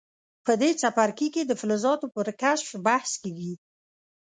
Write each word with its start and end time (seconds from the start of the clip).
په 0.45 0.53
دې 0.61 0.71
څپرکي 0.81 1.27
کې 1.35 1.43
د 1.45 1.51
فلزاتو 1.61 2.05
پر 2.15 2.27
کشف 2.41 2.69
بحث 2.87 3.11
کیږي. 3.23 3.53